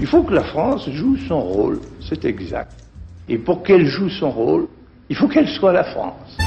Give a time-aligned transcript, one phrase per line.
[0.00, 2.72] Il faut que la France joue son rôle, c'est exact.
[3.28, 4.68] Et pour qu'elle joue son rôle,
[5.10, 6.38] il faut qu'elle soit la France.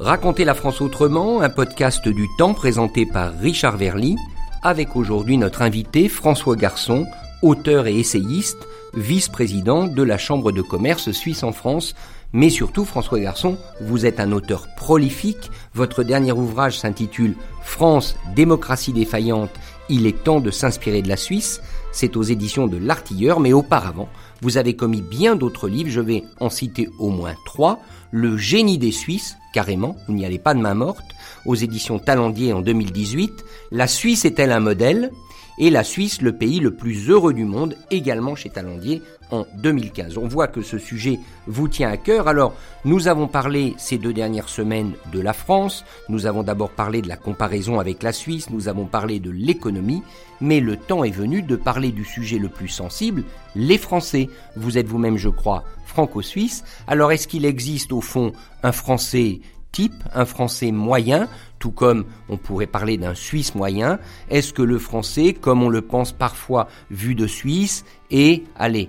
[0.00, 4.16] Raconter la France autrement, un podcast du temps présenté par Richard Verly,
[4.62, 7.04] avec aujourd'hui notre invité François Garçon,
[7.42, 11.94] auteur et essayiste, vice-président de la Chambre de commerce suisse en France,
[12.32, 15.50] mais surtout, François Garçon, vous êtes un auteur prolifique.
[15.74, 19.50] Votre dernier ouvrage s'intitule France, démocratie défaillante,
[19.88, 21.60] il est temps de s'inspirer de la Suisse.
[21.92, 24.08] C'est aux éditions de l'Artilleur, mais auparavant,
[24.42, 25.90] vous avez commis bien d'autres livres.
[25.90, 27.78] Je vais en citer au moins trois.
[28.10, 32.52] Le génie des Suisses, carrément, vous n'y allez pas de main morte, aux éditions Talendier
[32.52, 33.44] en 2018.
[33.70, 35.12] La Suisse est-elle un modèle?
[35.58, 40.18] Et la Suisse, le pays le plus heureux du monde, également chez Talendier en 2015.
[40.18, 42.28] On voit que ce sujet vous tient à cœur.
[42.28, 47.02] Alors, nous avons parlé ces deux dernières semaines de la France, nous avons d'abord parlé
[47.02, 50.02] de la comparaison avec la Suisse, nous avons parlé de l'économie,
[50.40, 54.28] mais le temps est venu de parler du sujet le plus sensible, les Français.
[54.56, 56.64] Vous êtes vous-même, je crois, franco-suisse.
[56.86, 58.32] Alors, est-ce qu'il existe au fond
[58.62, 59.40] un Français
[59.72, 63.98] type, un Français moyen, tout comme on pourrait parler d'un Suisse moyen,
[64.30, 68.88] est-ce que le Français, comme on le pense parfois vu de Suisse, est, allez,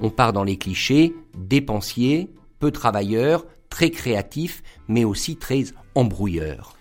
[0.00, 6.76] on part dans les clichés, dépensier, peu travailleur, très créatif, mais aussi très embrouilleur?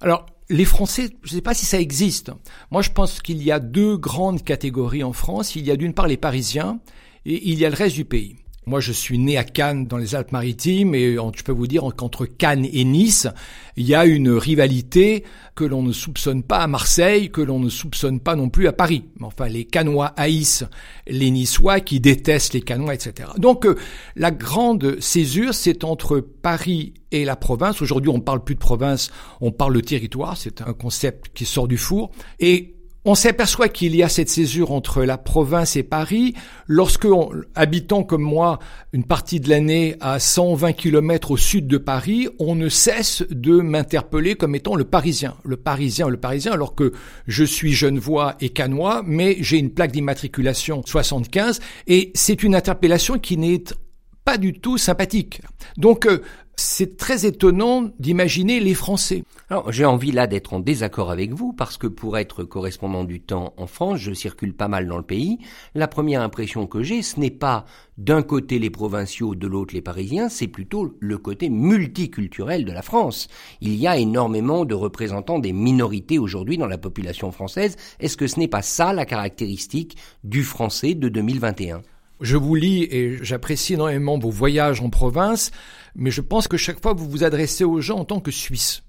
[0.00, 2.30] Alors, les Français, je ne sais pas si ça existe.
[2.70, 5.56] Moi, je pense qu'il y a deux grandes catégories en France.
[5.56, 6.80] Il y a d'une part les Parisiens
[7.24, 8.36] et il y a le reste du pays.
[8.66, 12.24] Moi, je suis né à Cannes, dans les Alpes-Maritimes, et je peux vous dire qu'entre
[12.24, 13.28] Cannes et Nice,
[13.76, 17.68] il y a une rivalité que l'on ne soupçonne pas à Marseille, que l'on ne
[17.68, 19.04] soupçonne pas non plus à Paris.
[19.20, 20.64] Enfin, les Cannois haïssent
[21.06, 23.28] les Niçois qui détestent les Cannois, etc.
[23.38, 23.76] Donc, euh,
[24.16, 27.82] la grande césure, c'est entre Paris et la province.
[27.82, 30.36] Aujourd'hui, on ne parle plus de province, on parle de territoire.
[30.36, 32.10] C'est un concept qui sort du four.
[32.40, 32.73] Et
[33.04, 36.34] on s'aperçoit qu'il y a cette césure entre la province et Paris
[36.66, 37.06] lorsque,
[37.54, 38.58] habitant comme moi
[38.92, 43.60] une partie de l'année à 120 km au sud de Paris, on ne cesse de
[43.60, 46.92] m'interpeller comme étant le Parisien, le Parisien, le Parisien, alors que
[47.26, 53.18] je suis genevois et canois, mais j'ai une plaque d'immatriculation 75 et c'est une interpellation
[53.18, 53.64] qui n'est
[54.24, 55.42] pas du tout sympathique.
[55.76, 56.22] Donc euh,
[56.56, 59.24] c'est très étonnant d'imaginer les Français.
[59.50, 63.20] Alors, j'ai envie là d'être en désaccord avec vous parce que pour être correspondant du
[63.20, 65.38] temps en France, je circule pas mal dans le pays.
[65.74, 67.64] La première impression que j'ai, ce n'est pas
[67.98, 72.82] d'un côté les provinciaux, de l'autre les parisiens, c'est plutôt le côté multiculturel de la
[72.82, 73.28] France.
[73.60, 77.76] Il y a énormément de représentants des minorités aujourd'hui dans la population française.
[78.00, 81.82] Est-ce que ce n'est pas ça la caractéristique du français de 2021?
[82.24, 85.50] Je vous lis et j'apprécie énormément vos voyages en province,
[85.94, 88.82] mais je pense que chaque fois vous vous adressez aux gens en tant que Suisse.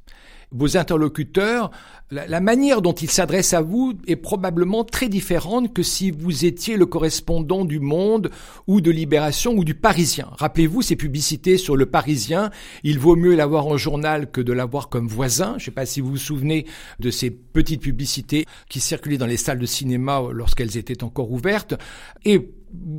[0.51, 1.69] Vos interlocuteurs,
[2.11, 6.77] la, manière dont ils s'adressent à vous est probablement très différente que si vous étiez
[6.77, 8.29] le correspondant du Monde
[8.67, 10.29] ou de Libération ou du Parisien.
[10.37, 12.51] Rappelez-vous ces publicités sur le Parisien,
[12.83, 15.55] il vaut mieux l'avoir en journal que de l'avoir comme voisin.
[15.57, 16.67] Je ne sais pas si vous vous souvenez
[17.01, 21.73] de ces petites publicités qui circulaient dans les salles de cinéma lorsqu'elles étaient encore ouvertes.
[22.23, 22.49] Et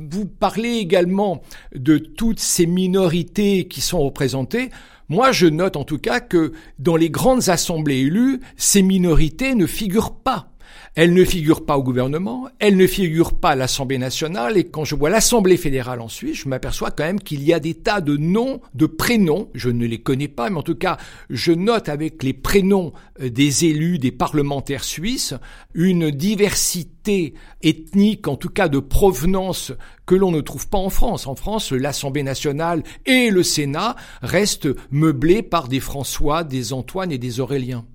[0.09, 1.41] vous parlez également
[1.75, 4.69] de toutes ces minorités qui sont représentées.
[5.09, 9.65] Moi, je note en tout cas que dans les grandes assemblées élues, ces minorités ne
[9.65, 10.51] figurent pas.
[10.95, 14.85] Elle ne figure pas au gouvernement, elle ne figure pas à l'Assemblée nationale, et quand
[14.85, 18.01] je vois l'Assemblée fédérale en Suisse, je m'aperçois quand même qu'il y a des tas
[18.01, 20.97] de noms, de prénoms, je ne les connais pas, mais en tout cas,
[21.29, 25.33] je note avec les prénoms euh, des élus, des parlementaires suisses,
[25.73, 27.33] une diversité
[27.63, 29.71] ethnique, en tout cas de provenance,
[30.05, 31.27] que l'on ne trouve pas en France.
[31.27, 37.17] En France, l'Assemblée nationale et le Sénat restent meublés par des François, des Antoine et
[37.17, 37.85] des Auréliens.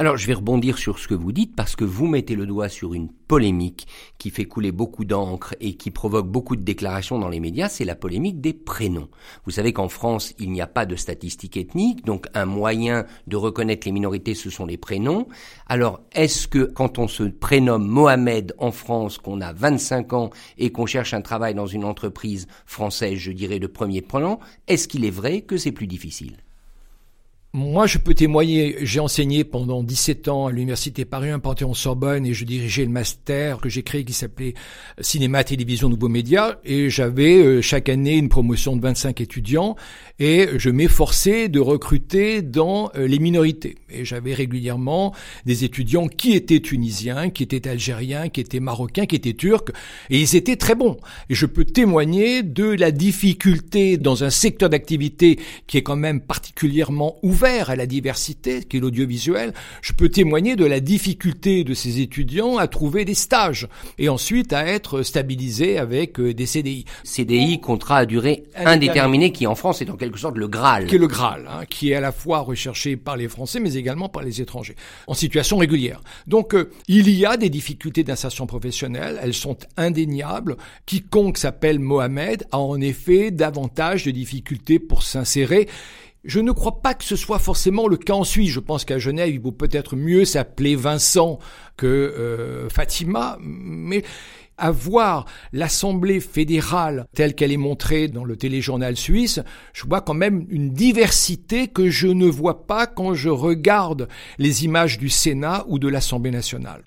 [0.00, 2.70] Alors je vais rebondir sur ce que vous dites parce que vous mettez le doigt
[2.70, 7.28] sur une polémique qui fait couler beaucoup d'encre et qui provoque beaucoup de déclarations dans
[7.28, 9.10] les médias, c'est la polémique des prénoms.
[9.44, 13.36] Vous savez qu'en France, il n'y a pas de statistiques ethniques, donc un moyen de
[13.36, 15.28] reconnaître les minorités, ce sont les prénoms.
[15.66, 20.72] Alors est-ce que quand on se prénomme Mohamed en France, qu'on a 25 ans et
[20.72, 25.04] qu'on cherche un travail dans une entreprise française, je dirais de premier plan, est-ce qu'il
[25.04, 26.38] est vrai que c'est plus difficile?
[27.52, 32.32] Moi, je peux témoigner, j'ai enseigné pendant 17 ans à l'université Paris 1 Panthéon-Sorbonne et
[32.32, 34.54] je dirigeais le master que j'ai créé qui s'appelait
[35.00, 39.74] Cinéma, Télévision, Nouveaux Médias et j'avais euh, chaque année une promotion de 25 étudiants
[40.20, 43.78] et je m'efforçais de recruter dans euh, les minorités.
[43.90, 45.12] Et j'avais régulièrement
[45.44, 49.72] des étudiants qui étaient tunisiens, qui étaient algériens, qui étaient marocains, qui étaient turcs
[50.08, 50.98] et ils étaient très bons.
[51.28, 56.20] Et je peux témoigner de la difficulté dans un secteur d'activité qui est quand même
[56.20, 61.72] particulièrement ouvert à la diversité, qui est l'audiovisuel, je peux témoigner de la difficulté de
[61.72, 63.66] ces étudiants à trouver des stages
[63.98, 66.84] et ensuite à être stabilisés avec euh, des CDI.
[67.02, 70.86] CDI, contrat à durée indéterminée, qui en France est en quelque sorte le Graal.
[70.86, 73.74] Qui est le Graal, hein, qui est à la fois recherché par les Français mais
[73.74, 74.76] également par les étrangers,
[75.06, 76.02] en situation régulière.
[76.26, 80.56] Donc euh, il y a des difficultés d'insertion professionnelle, elles sont indéniables.
[80.84, 85.68] Quiconque s'appelle Mohamed a en effet davantage de difficultés pour s'insérer.
[86.24, 88.50] Je ne crois pas que ce soit forcément le cas en Suisse.
[88.50, 91.38] Je pense qu'à Genève, il vaut peut-être mieux s'appeler Vincent
[91.78, 94.02] que euh, Fatima, mais
[94.58, 95.24] avoir
[95.54, 99.40] l'Assemblée fédérale telle qu'elle est montrée dans le téléjournal suisse,
[99.72, 104.06] je vois quand même une diversité que je ne vois pas quand je regarde
[104.36, 106.82] les images du Sénat ou de l'Assemblée nationale.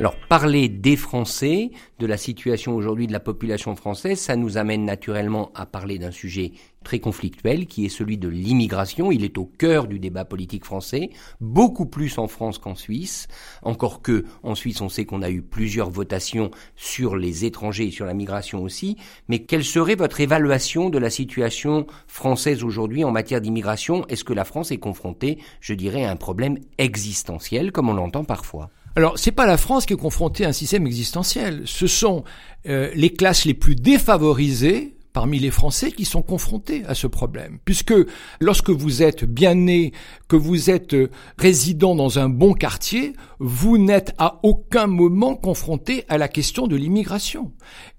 [0.00, 4.86] Alors parler des Français, de la situation aujourd'hui de la population française, ça nous amène
[4.86, 6.52] naturellement à parler d'un sujet
[6.84, 9.12] très conflictuel qui est celui de l'immigration.
[9.12, 11.10] Il est au cœur du débat politique français,
[11.40, 13.28] beaucoup plus en France qu'en Suisse.
[13.62, 17.90] Encore que en Suisse, on sait qu'on a eu plusieurs votations sur les étrangers et
[17.90, 18.96] sur la migration aussi.
[19.28, 24.06] Mais quelle serait votre évaluation de la situation française aujourd'hui en matière d'immigration?
[24.08, 28.24] Est-ce que la France est confrontée, je dirais, à un problème existentiel comme on l'entend
[28.24, 28.70] parfois?
[28.96, 31.62] Alors, c'est pas la France qui est confrontée à un système existentiel.
[31.64, 32.24] Ce sont
[32.66, 37.58] euh, les classes les plus défavorisées parmi les Français qui sont confrontés à ce problème.
[37.64, 37.94] Puisque
[38.40, 39.92] lorsque vous êtes bien né,
[40.28, 46.04] que vous êtes euh, résident dans un bon quartier, vous n'êtes à aucun moment confronté
[46.08, 47.52] à la question de l'immigration.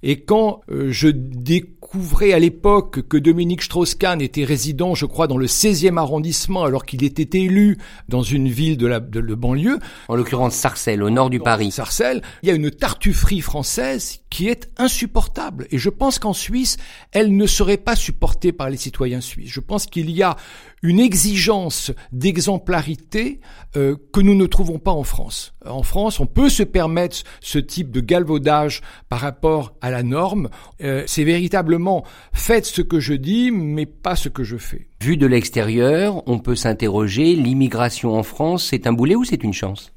[0.04, 5.38] Et quand euh, je découvrais à l'époque que Dominique Strauss-Kahn était résident, je crois, dans
[5.38, 7.78] le 16e arrondissement, alors qu'il était élu
[8.10, 11.72] dans une ville de la de, banlieue, en l'occurrence Sarcelles, au nord du Paris.
[11.72, 15.68] Sarcelles, il y a une tartufferie française qui est insupportable.
[15.72, 16.78] Et je pense qu'en Suisse,
[17.12, 19.52] elle ne serait pas supportée par les citoyens suisses.
[19.52, 20.36] Je pense qu'il y a
[20.84, 23.40] une exigence d'exemplarité
[23.76, 25.54] euh, que nous ne trouvons pas en France.
[25.66, 30.50] En France, on peut se permettre ce type de galvaudage par rapport à la norme.
[30.84, 32.04] Euh, c'est véritablement
[32.34, 34.88] faites ce que je dis, mais pas ce que je fais.
[35.02, 39.54] Vu de l'extérieur, on peut s'interroger, l'immigration en France, c'est un boulet ou c'est une
[39.54, 39.94] chance?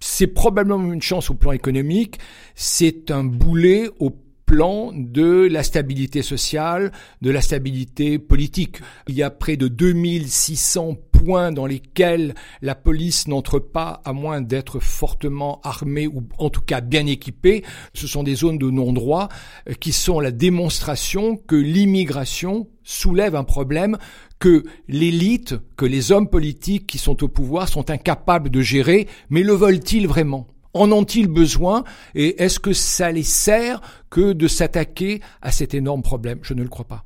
[0.00, 2.18] C'est probablement une chance au plan économique,
[2.54, 4.10] c'est un boulet au
[4.52, 8.78] de la stabilité sociale, de la stabilité politique.
[9.08, 14.42] Il y a près de 2600 points dans lesquels la police n'entre pas à moins
[14.42, 17.64] d'être fortement armée ou en tout cas bien équipée.
[17.94, 19.30] Ce sont des zones de non-droit
[19.70, 23.96] euh, qui sont la démonstration que l'immigration soulève un problème
[24.38, 29.42] que l'élite, que les hommes politiques qui sont au pouvoir sont incapables de gérer, mais
[29.42, 30.51] le veulent-ils vraiment?
[30.74, 31.84] En ont-ils besoin
[32.14, 33.80] et est-ce que ça les sert
[34.10, 36.38] que de s'attaquer à cet énorme problème?
[36.42, 37.04] Je ne le crois pas.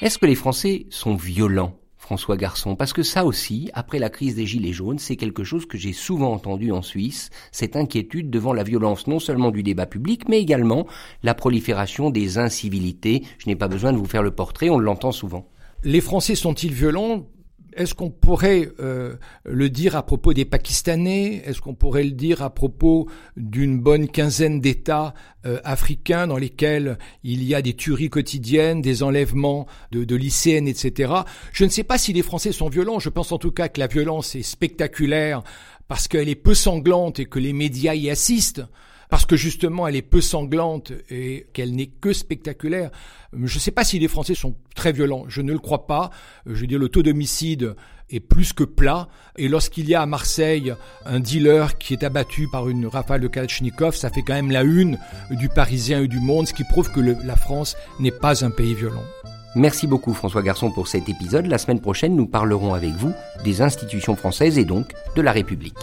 [0.00, 1.76] Est-ce que les Français sont violents
[2.10, 5.64] François Garçon, parce que ça aussi, après la crise des Gilets jaunes, c'est quelque chose
[5.64, 9.86] que j'ai souvent entendu en Suisse, cette inquiétude devant la violence non seulement du débat
[9.86, 10.88] public, mais également
[11.22, 13.22] la prolifération des incivilités.
[13.38, 15.46] Je n'ai pas besoin de vous faire le portrait, on l'entend souvent.
[15.84, 17.28] Les Français sont-ils violents?
[17.74, 21.42] Est-ce qu'on pourrait euh, le dire à propos des Pakistanais?
[21.44, 25.14] Est-ce qu'on pourrait le dire à propos d'une bonne quinzaine d'États
[25.46, 30.68] euh, africains dans lesquels il y a des tueries quotidiennes, des enlèvements de, de lycéennes,
[30.68, 31.12] etc.
[31.52, 32.98] Je ne sais pas si les Français sont violents.
[32.98, 35.42] Je pense en tout cas que la violence est spectaculaire
[35.88, 38.62] parce qu'elle est peu sanglante et que les médias y assistent
[39.10, 42.90] parce que justement elle est peu sanglante et qu'elle n'est que spectaculaire.
[43.32, 46.10] Je ne sais pas si les Français sont très violents, je ne le crois pas.
[46.46, 47.74] Je veux dire, le taux d'homicide
[48.08, 49.08] est plus que plat.
[49.36, 50.74] Et lorsqu'il y a à Marseille
[51.06, 54.62] un dealer qui est abattu par une rafale de Kalachnikov, ça fait quand même la
[54.62, 54.98] une
[55.30, 58.74] du Parisien et du Monde, ce qui prouve que la France n'est pas un pays
[58.74, 59.04] violent.
[59.56, 61.46] Merci beaucoup François Garçon pour cet épisode.
[61.46, 63.12] La semaine prochaine, nous parlerons avec vous
[63.44, 65.78] des institutions françaises et donc de la République.